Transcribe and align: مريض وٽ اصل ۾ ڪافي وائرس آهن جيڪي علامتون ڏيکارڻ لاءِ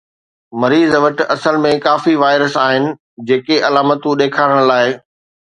مريض 0.61 0.93
وٽ 1.03 1.17
اصل 1.35 1.59
۾ 1.65 1.73
ڪافي 1.85 2.15
وائرس 2.23 2.55
آهن 2.65 2.89
جيڪي 3.29 3.57
علامتون 3.71 4.17
ڏيکارڻ 4.23 4.67
لاءِ 4.73 4.89